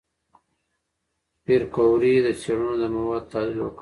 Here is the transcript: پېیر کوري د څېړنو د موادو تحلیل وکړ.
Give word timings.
پېیر 1.43 1.63
کوري 1.75 2.13
د 2.25 2.27
څېړنو 2.41 2.73
د 2.81 2.83
موادو 2.95 3.27
تحلیل 3.31 3.59
وکړ. 3.61 3.69